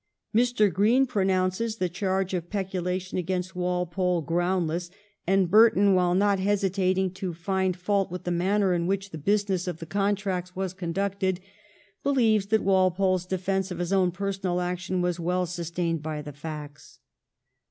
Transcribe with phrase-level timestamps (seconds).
[0.33, 0.73] Mr.
[0.73, 4.89] Green pronounces the charge of peculation against Walpole' groundless,'
[5.27, 9.67] and Burton, while not hesitating to find fault with the manner in which the business
[9.67, 11.39] of the contracts was conducted,
[12.01, 16.97] believes that Walpole's defence of his own personal action was well sustained by the facts.